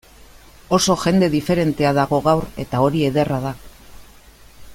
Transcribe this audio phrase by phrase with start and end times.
[0.77, 3.57] Oso jende diferentea dago gaur, eta hori ederra da.